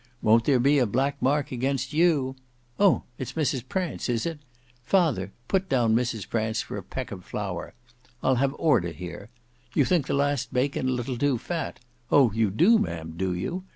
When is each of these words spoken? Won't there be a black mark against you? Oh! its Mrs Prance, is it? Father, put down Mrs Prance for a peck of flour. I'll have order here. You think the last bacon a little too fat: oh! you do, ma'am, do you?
Won't 0.23 0.45
there 0.45 0.59
be 0.59 0.79
a 0.79 0.87
black 0.87 1.21
mark 1.21 1.51
against 1.51 1.93
you? 1.93 2.35
Oh! 2.79 3.03
its 3.19 3.33
Mrs 3.33 3.69
Prance, 3.69 4.09
is 4.09 4.25
it? 4.25 4.39
Father, 4.83 5.31
put 5.47 5.69
down 5.69 5.95
Mrs 5.95 6.27
Prance 6.27 6.59
for 6.59 6.75
a 6.75 6.81
peck 6.81 7.11
of 7.11 7.23
flour. 7.23 7.75
I'll 8.23 8.37
have 8.41 8.55
order 8.57 8.93
here. 8.93 9.29
You 9.75 9.85
think 9.85 10.07
the 10.07 10.15
last 10.15 10.51
bacon 10.51 10.89
a 10.89 10.91
little 10.91 11.19
too 11.19 11.37
fat: 11.37 11.81
oh! 12.09 12.31
you 12.31 12.49
do, 12.49 12.79
ma'am, 12.79 13.13
do 13.15 13.31
you? 13.35 13.65